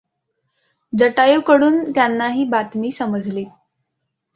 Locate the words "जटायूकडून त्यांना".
0.93-2.27